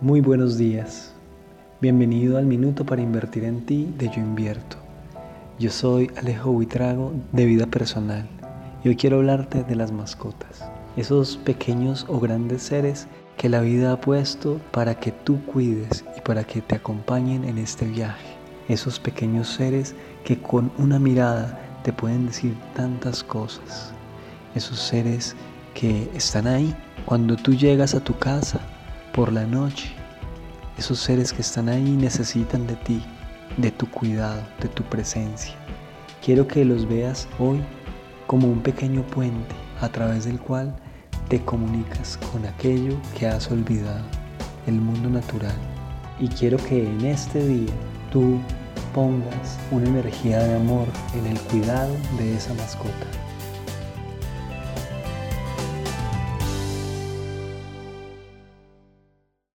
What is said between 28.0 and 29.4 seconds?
tu casa por